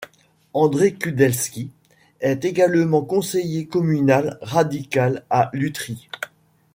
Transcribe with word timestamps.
André 0.55 0.95
Kudelski 0.95 1.69
est 2.21 2.43
également 2.43 3.03
conseiller 3.03 3.67
communal 3.67 4.39
radical 4.41 5.23
à 5.29 5.51
Lutry. 5.53 6.09